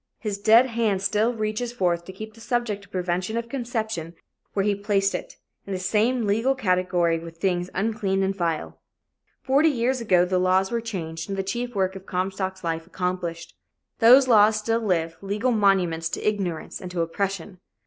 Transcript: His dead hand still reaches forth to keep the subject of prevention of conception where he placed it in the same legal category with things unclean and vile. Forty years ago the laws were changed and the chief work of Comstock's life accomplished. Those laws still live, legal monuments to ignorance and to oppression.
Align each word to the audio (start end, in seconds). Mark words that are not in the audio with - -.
His 0.17 0.39
dead 0.39 0.65
hand 0.65 1.03
still 1.03 1.31
reaches 1.31 1.71
forth 1.71 2.05
to 2.05 2.11
keep 2.11 2.33
the 2.33 2.41
subject 2.41 2.85
of 2.85 2.91
prevention 2.91 3.37
of 3.37 3.47
conception 3.47 4.15
where 4.53 4.65
he 4.65 4.73
placed 4.73 5.13
it 5.13 5.37
in 5.67 5.73
the 5.73 5.79
same 5.79 6.25
legal 6.25 6.55
category 6.55 7.19
with 7.19 7.37
things 7.37 7.69
unclean 7.75 8.23
and 8.23 8.35
vile. 8.35 8.79
Forty 9.43 9.69
years 9.69 10.01
ago 10.01 10.25
the 10.25 10.39
laws 10.39 10.71
were 10.71 10.81
changed 10.81 11.29
and 11.29 11.37
the 11.37 11.43
chief 11.43 11.75
work 11.75 11.95
of 11.95 12.07
Comstock's 12.07 12.63
life 12.63 12.87
accomplished. 12.87 13.55
Those 13.99 14.27
laws 14.27 14.55
still 14.55 14.81
live, 14.81 15.17
legal 15.21 15.51
monuments 15.51 16.09
to 16.09 16.27
ignorance 16.27 16.81
and 16.81 16.89
to 16.89 17.01
oppression. 17.01 17.59